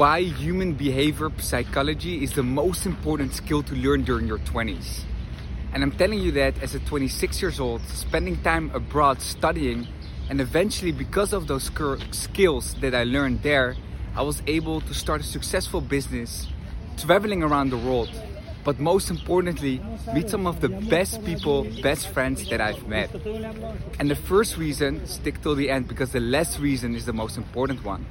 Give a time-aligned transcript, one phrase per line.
[0.00, 5.02] why human behavior psychology is the most important skill to learn during your 20s.
[5.74, 9.86] And I'm telling you that as a 26 years old, spending time abroad studying,
[10.30, 11.70] and eventually because of those
[12.12, 13.76] skills that I learned there,
[14.16, 16.48] I was able to start a successful business,
[16.96, 18.08] traveling around the world,
[18.64, 19.82] but most importantly,
[20.14, 23.14] meet some of the best people, best friends that I've met.
[23.98, 27.36] And the first reason, stick till the end because the last reason is the most
[27.36, 28.06] important one.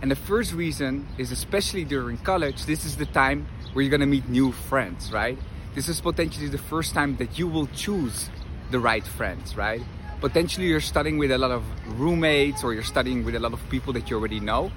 [0.00, 4.06] And the first reason is especially during college, this is the time where you're gonna
[4.06, 5.38] meet new friends, right?
[5.74, 8.30] This is potentially the first time that you will choose
[8.70, 9.82] the right friends, right?
[10.20, 11.62] Potentially you're studying with a lot of
[11.98, 14.70] roommates or you're studying with a lot of people that you already know.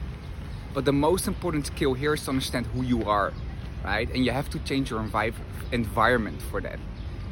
[0.74, 3.34] But the most important skill here is to understand who you are
[3.84, 4.10] right?
[4.14, 5.34] And you have to change your envi-
[5.72, 6.80] environment for that.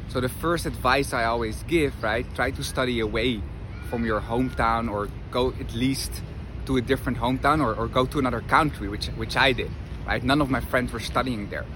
[0.08, 2.26] So the first advice I always give, right?
[2.34, 3.42] Try to study away
[3.88, 6.22] from your hometown or go at least
[6.70, 9.70] to a different hometown or, or go to another country, which which I did,
[10.06, 10.22] right?
[10.22, 11.66] None of my friends were studying there.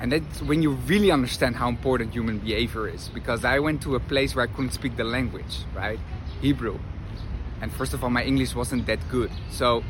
[0.00, 3.08] And that's when you really understand how important human behavior is.
[3.08, 6.00] Because I went to a place where I couldn't speak the language, right?
[6.40, 6.78] Hebrew.
[7.60, 9.30] And first of all, my English wasn't that good.
[9.50, 9.84] So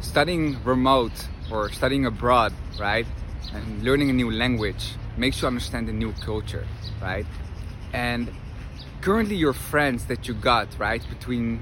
[0.00, 1.16] studying remote
[1.50, 3.06] or studying abroad, right?
[3.52, 6.66] and learning a new language makes you understand a new culture,
[7.00, 7.26] right?
[7.92, 8.30] And
[9.00, 11.60] currently your friends that you got, right, between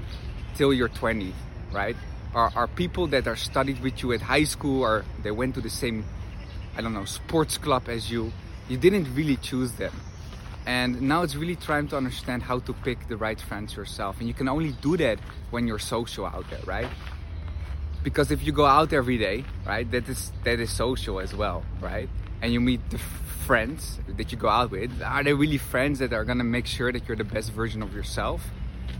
[0.55, 1.33] till you're 20,
[1.73, 1.95] right,
[2.33, 5.61] are, are people that are studied with you at high school or they went to
[5.61, 6.05] the same,
[6.77, 8.31] I don't know, sports club as you.
[8.69, 9.93] You didn't really choose them.
[10.65, 14.19] And now it's really trying to understand how to pick the right friends yourself.
[14.19, 15.19] And you can only do that
[15.51, 16.87] when you're social out there, right?
[18.03, 21.63] because if you go out every day right that is that is social as well
[21.79, 22.09] right
[22.41, 26.13] and you meet the friends that you go out with are they really friends that
[26.13, 28.45] are gonna make sure that you're the best version of yourself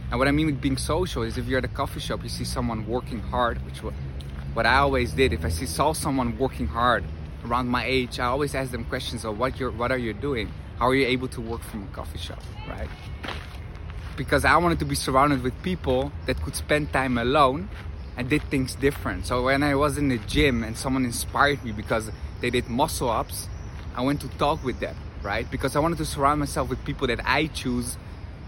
[0.10, 2.30] and what i mean with being social is if you're at a coffee shop you
[2.30, 3.80] see someone working hard which
[4.54, 7.04] what, i always did if i see saw someone working hard
[7.46, 10.52] around my age i always ask them questions of what you're what are you doing
[10.80, 12.90] how are you able to work from a coffee shop right
[14.16, 17.68] because i wanted to be surrounded with people that could spend time alone
[18.18, 19.26] and did things different.
[19.26, 22.12] So when I was in the gym and someone inspired me because
[22.42, 23.50] they did muscle ups,
[23.96, 25.50] I went to talk with them, right?
[25.50, 27.98] Because I wanted to surround myself with people that I choose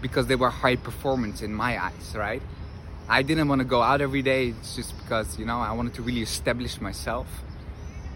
[0.00, 2.42] because they were high performance in my eyes, right?
[3.08, 4.48] I didn't want to go out every day.
[4.48, 7.28] It's just because, you know, I wanted to really establish myself.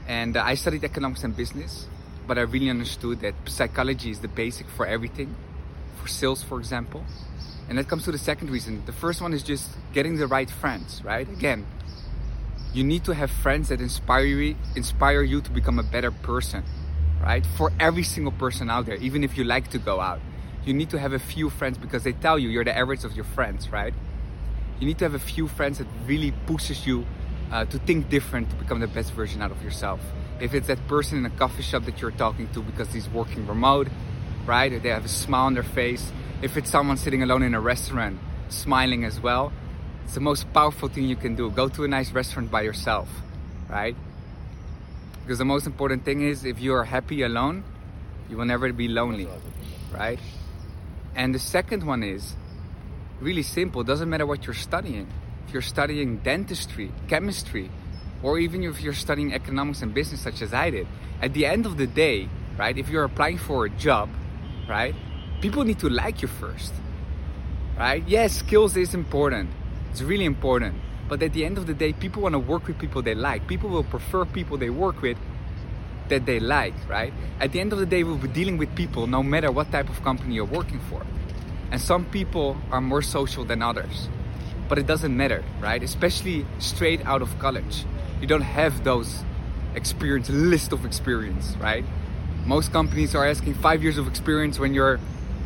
[0.08, 1.86] And uh, I studied economics and business,
[2.26, 5.34] but I really understood that psychology is the basic for everything,
[6.00, 7.04] for sales, for example.
[7.68, 8.82] And that comes to the second reason.
[8.86, 11.28] The first one is just getting the right friends, right?
[11.28, 11.64] Again,
[12.74, 16.64] you need to have friends that inspire you, inspire you to become a better person,
[17.22, 17.46] right?
[17.56, 20.20] For every single person out there, even if you like to go out,
[20.64, 23.14] you need to have a few friends because they tell you you're the average of
[23.14, 23.94] your friends, right?
[24.78, 27.06] You need to have a few friends that really pushes you
[27.50, 30.00] uh, to think different, to become the best version out of yourself.
[30.40, 33.46] If it's that person in a coffee shop that you're talking to because he's working
[33.46, 33.88] remote,
[34.46, 34.82] right?
[34.82, 36.12] They have a smile on their face
[36.42, 39.52] if it's someone sitting alone in a restaurant, smiling as well,
[40.04, 41.50] it's the most powerful thing you can do.
[41.50, 43.08] Go to a nice restaurant by yourself,
[43.68, 43.94] right?
[45.22, 47.62] Because the most important thing is if you are happy alone,
[48.30, 49.28] you will never be lonely,
[49.92, 50.18] right?
[51.14, 52.34] And the second one is
[53.20, 53.84] really simple.
[53.84, 55.06] Doesn't matter what you're studying.
[55.46, 57.70] If you're studying dentistry, chemistry,
[58.22, 60.86] or even if you're studying economics and business, such as I did,
[61.20, 62.28] at the end of the day,
[62.58, 64.08] right, if you're applying for a job,
[64.68, 64.94] right,
[65.40, 66.72] people need to like you first
[67.80, 69.48] right yes skills is important
[69.90, 70.74] it's really important
[71.08, 73.46] but at the end of the day people want to work with people they like
[73.46, 75.16] people will prefer people they work with
[76.10, 77.12] that they like right?
[77.40, 79.88] At the end of the day we'll be dealing with people no matter what type
[79.88, 81.04] of company you're working for.
[81.72, 84.08] And some people are more social than others.
[84.68, 85.82] But it doesn't matter right?
[85.82, 87.84] Especially straight out of college.
[88.20, 89.24] You don't have those
[89.74, 91.84] experience list of experience right?
[92.44, 94.98] Most companies are asking five years of experience when you're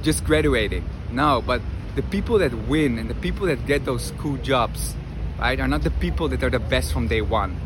[0.03, 0.85] just graduating.
[1.11, 1.61] No, but
[1.97, 4.95] the people that win and the people that get those cool jobs,
[5.39, 7.57] right, are not the people that are the best from day one.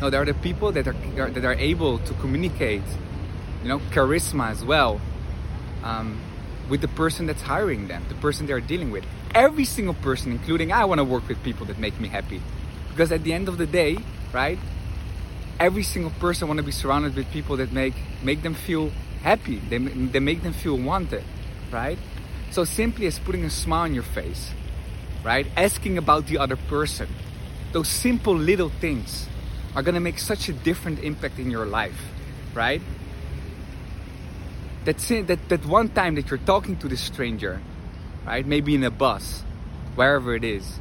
[0.00, 2.82] No, they are the people that are that are able to communicate,
[3.62, 5.00] you know, charisma as well,
[5.82, 6.20] um,
[6.68, 9.04] with the person that's hiring them, the person they're dealing with.
[9.34, 12.42] Every single person, including I, want to work with people that make me happy,
[12.90, 13.98] because at the end of the day,
[14.32, 14.58] right,
[15.58, 18.90] every single person want to be surrounded with people that make make them feel
[19.22, 19.58] happy.
[19.58, 21.24] They they make them feel wanted
[21.70, 21.98] right?
[22.50, 24.52] So simply as putting a smile on your face,
[25.24, 25.46] right?
[25.56, 27.08] Asking about the other person.
[27.72, 29.28] Those simple little things
[29.76, 32.00] are gonna make such a different impact in your life,
[32.54, 32.82] right?
[34.84, 37.60] That, that, that one time that you're talking to this stranger,
[38.26, 38.46] right?
[38.46, 39.42] Maybe in a bus,
[39.96, 40.80] wherever it is,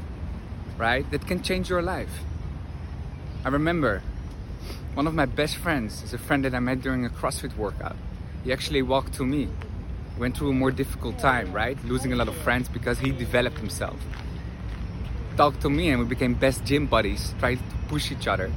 [0.77, 1.09] right?
[1.11, 2.23] That can change your life.
[3.45, 4.03] I remember
[4.95, 7.97] One of my best friends is a friend that I met during a CrossFit workout.
[8.43, 9.49] He actually walked to me.
[10.17, 11.77] Went through a more difficult time, right?
[11.85, 13.99] Losing a lot of friends because he developed himself.
[15.37, 18.51] Talked to me and we became best gym buddies, tried to push each other.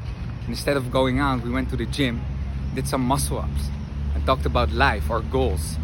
[0.49, 2.23] Instead of going out, we went to the gym,
[2.75, 3.69] did some muscle ups,
[4.15, 5.77] and talked about life, our goals.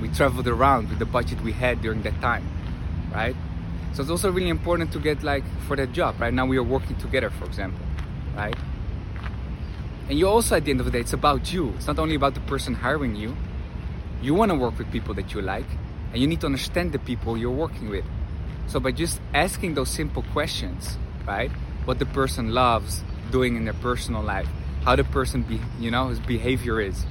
[0.00, 2.48] We traveled around with the budget we had during that time,
[3.12, 3.34] right?
[3.92, 6.20] So it's also really important to get like for that job.
[6.20, 7.84] Right now we are working together, for example,
[8.36, 8.56] right?
[10.08, 11.70] And you also, at the end of the day, it's about you.
[11.76, 13.36] It's not only about the person hiring you.
[14.22, 15.66] You want to work with people that you like,
[16.12, 18.04] and you need to understand the people you're working with.
[18.66, 21.50] So by just asking those simple questions, right?
[21.84, 23.02] What the person loves
[23.34, 24.48] doing in their personal life,
[24.84, 27.04] how the person, be, you know, his behavior is.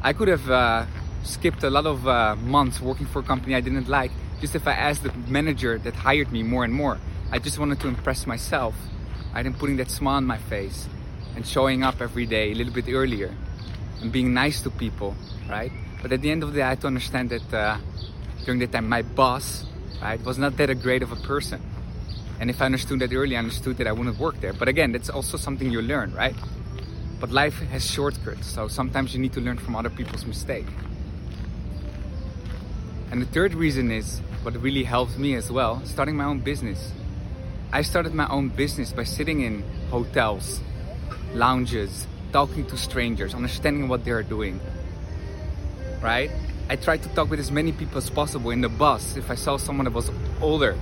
[0.00, 0.86] I could have uh,
[1.24, 4.68] skipped a lot of uh, months working for a company I didn't like just if
[4.68, 6.98] I asked the manager that hired me more and more.
[7.32, 8.76] I just wanted to impress myself.
[9.34, 10.88] I didn't putting that smile on my face
[11.34, 13.34] and showing up every day a little bit earlier
[14.00, 15.16] and being nice to people,
[15.50, 15.72] right?
[16.00, 17.78] But at the end of the day, I had to understand that uh,
[18.44, 19.66] during that time, my boss,
[20.00, 21.60] right, was not that great of a person.
[22.40, 24.52] And if I understood that early, I understood that I wouldn't work there.
[24.52, 26.34] But again, that's also something you learn, right?
[27.20, 30.66] But life has shortcuts, so sometimes you need to learn from other people's mistake.
[33.10, 36.92] And the third reason is what really helped me as well, starting my own business.
[37.72, 40.60] I started my own business by sitting in hotels
[41.34, 44.60] lounges, talking to strangers, understanding what they are doing.
[46.02, 46.30] Right?
[46.68, 49.34] I tried to talk with as many people as possible in the bus if I
[49.34, 50.10] saw someone that was
[50.40, 50.76] older.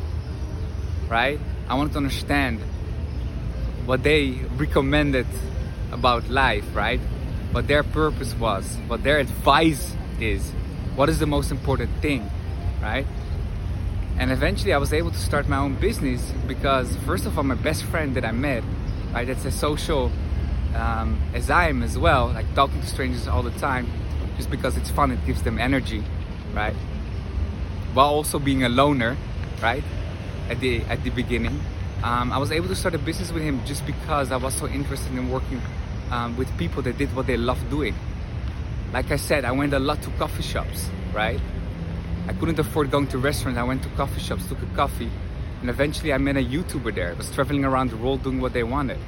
[1.08, 1.38] Right?
[1.68, 2.60] I wanted to understand
[3.86, 5.26] what they recommended
[5.92, 7.00] about life, right?
[7.52, 10.50] What their purpose was, what their advice is,
[10.96, 12.28] what is the most important thing,
[12.82, 13.06] right?
[14.18, 17.54] And eventually I was able to start my own business because, first of all, my
[17.54, 18.64] best friend that I met,
[19.12, 20.10] right, that's a social
[20.74, 23.90] um, as I am as well, like talking to strangers all the time,
[24.36, 26.04] just because it's fun, it gives them energy,
[26.52, 26.74] right?
[27.94, 29.16] While also being a loner,
[29.62, 29.82] right?
[30.48, 31.60] At the at the beginning,
[32.02, 34.66] um, I was able to start a business with him just because I was so
[34.68, 35.60] interested in working
[36.10, 37.94] um, with people that did what they love doing.
[38.92, 41.40] Like I said, I went a lot to coffee shops, right?
[42.28, 43.58] I couldn't afford going to restaurants.
[43.58, 45.10] I went to coffee shops, took a coffee,
[45.60, 47.10] and eventually I met a YouTuber there.
[47.10, 48.98] I was traveling around the world doing what they wanted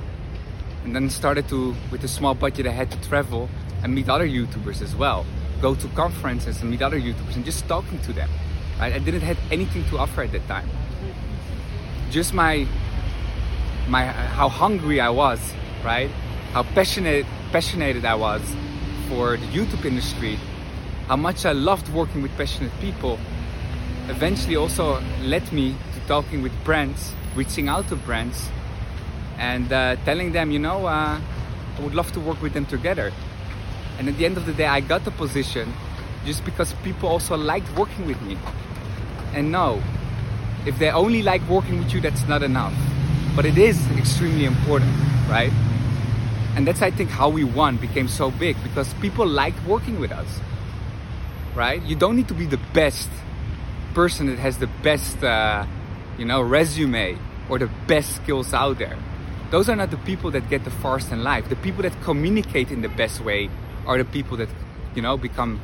[0.88, 3.48] and then started to with a small budget I had to travel
[3.82, 5.26] and meet other YouTubers as well.
[5.60, 8.30] Go to conferences and meet other YouTubers and just talking to them.
[8.78, 8.94] Right?
[8.94, 10.68] I didn't have anything to offer at that time.
[12.10, 12.66] Just my
[13.88, 15.40] my how hungry I was,
[15.84, 16.10] right?
[16.52, 18.42] How passionate passionate I was
[19.08, 20.38] for the YouTube industry,
[21.08, 23.18] how much I loved working with passionate people,
[24.08, 28.50] eventually also led me to talking with brands, reaching out to brands
[29.38, 31.18] and uh, telling them, you know, uh,
[31.76, 33.12] I would love to work with them together.
[33.98, 35.72] And at the end of the day, I got the position
[36.24, 38.36] just because people also liked working with me.
[39.32, 39.82] And no,
[40.66, 42.74] if they only like working with you, that's not enough.
[43.36, 44.92] But it is extremely important,
[45.28, 45.52] right?
[46.56, 50.10] And that's, I think, how we won became so big because people liked working with
[50.10, 50.40] us,
[51.54, 51.82] right?
[51.82, 53.08] You don't need to be the best
[53.94, 55.64] person that has the best, uh,
[56.18, 57.18] you know, resume
[57.48, 58.98] or the best skills out there
[59.50, 61.48] those are not the people that get the farthest in life.
[61.48, 63.48] The people that communicate in the best way
[63.86, 64.48] are the people that,
[64.94, 65.60] you know, become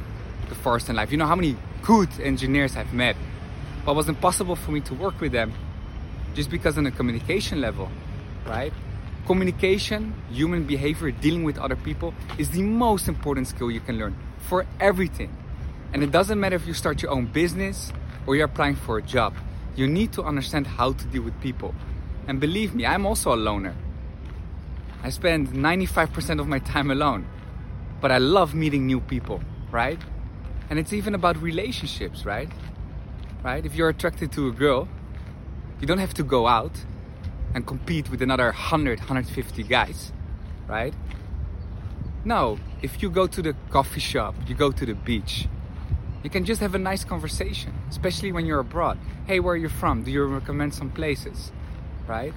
[0.49, 1.13] the farthest in life.
[1.13, 3.17] You know how many good engineers I've met,
[3.85, 5.53] but it was impossible for me to work with them
[6.35, 7.89] just because on a communication level,
[8.47, 8.73] right?
[9.27, 14.17] Communication, human behavior, dealing with other people is the most important skill you can learn
[14.39, 15.35] for everything.
[15.93, 17.93] And it doesn't matter if you start your own business
[18.27, 19.35] or you're applying for a job.
[19.77, 21.75] You need to understand how to deal with people.
[22.27, 23.75] And believe me, I'm also a loner.
[25.03, 27.27] I spend 95% of my time alone.
[28.01, 29.99] But I love meeting new people, right?
[30.69, 32.51] And it's even about relationships, right?
[33.45, 33.65] Right?
[33.65, 34.89] If you're attracted to a girl,
[35.81, 36.73] you don't have to go out
[37.55, 40.13] and compete with another 100, 150 guys,
[40.67, 40.95] right?
[42.25, 45.47] No, if you go to the coffee shop, you go to the beach,
[46.25, 48.99] you can just have a nice conversation, especially when you're abroad.
[49.27, 50.03] Hey, where are you from?
[50.03, 51.53] Do you recommend some places?
[52.07, 52.35] right?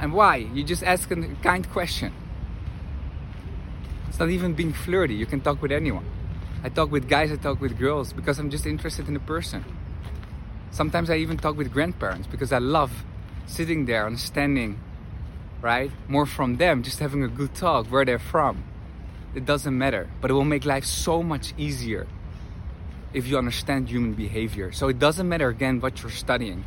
[0.00, 0.36] And why?
[0.36, 2.12] You just ask a kind question.
[4.08, 5.14] It's not even being flirty.
[5.14, 6.04] You can talk with anyone.
[6.64, 9.64] I talk with guys, I talk with girls because I'm just interested in the person.
[10.72, 12.90] Sometimes I even talk with grandparents because I love
[13.46, 14.80] sitting there, understanding,
[15.60, 15.92] right?
[16.08, 18.64] More from them, just having a good talk, where they're from.
[19.34, 22.08] It doesn't matter, but it will make life so much easier
[23.14, 24.72] if you understand human behavior.
[24.72, 26.64] So it doesn't matter again what you're studying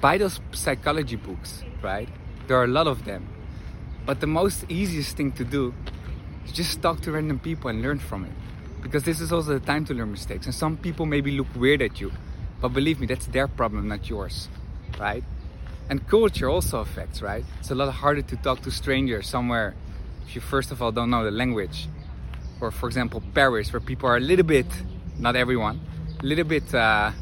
[0.00, 2.08] buy those psychology books, right?
[2.46, 3.28] There are a lot of them.
[4.04, 5.74] But the most easiest thing to do
[6.44, 8.32] is just talk to random people and learn from it.
[8.82, 10.46] Because this is also the time to learn mistakes.
[10.46, 12.12] And some people maybe look weird at you.
[12.66, 14.48] But believe me, that's their problem, not yours.
[14.98, 15.22] Right?
[15.88, 17.44] And culture also affects, right?
[17.60, 19.76] It's a lot harder to talk to strangers somewhere
[20.26, 21.86] if you first of all don't know the language.
[22.60, 24.66] Or for example, Paris, where people are a little bit,
[25.16, 25.80] not everyone,
[26.18, 27.12] a little bit, uh,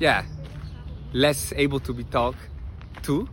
[0.00, 0.24] yeah,
[1.12, 2.40] less able to be talked
[3.04, 3.28] to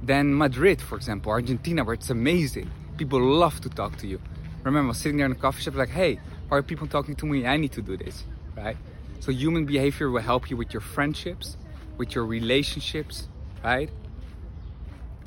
[0.00, 2.70] than Madrid, for example, Argentina, where it's amazing.
[2.98, 4.20] People love to talk to you.
[4.62, 6.20] Remember, sitting there in a coffee shop, like, hey,
[6.52, 7.44] are people talking to me?
[7.48, 8.22] I need to do this,
[8.56, 8.76] right?
[9.20, 11.56] So human behavior will help you with your friendships,
[11.96, 13.28] with your relationships,
[13.62, 13.90] right?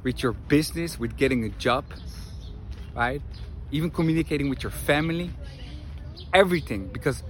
[0.04, 1.86] With your business, with getting a job,
[2.96, 3.22] right?
[3.72, 5.32] Even communicating with your family,
[6.34, 7.24] everything, because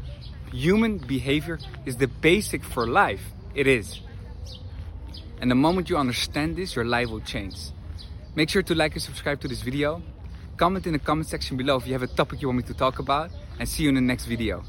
[0.52, 3.24] human behavior is the basic for life.
[3.54, 4.00] It is.
[5.42, 7.56] And the moment you understand this, your life will change.
[8.36, 10.02] Make sure to like and subscribe to this video.
[10.56, 12.74] Comment in the comment section below if you have a topic you want me to
[12.74, 13.32] talk about.
[13.60, 14.64] And see you in the next video.